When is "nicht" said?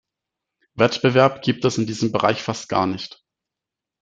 2.87-3.21